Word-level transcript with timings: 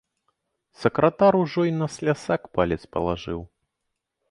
Сакратар 0.83 1.35
ужо 1.35 1.65
й 1.69 1.75
на 1.83 1.87
слясак 1.97 2.49
палец 2.57 2.79
палажыў. 2.97 3.39